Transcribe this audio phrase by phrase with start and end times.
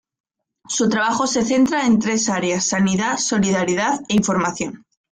[0.67, 4.83] Su trabajo se centra en tres áreas: "Sanidad", "Solidaridad" e "Información".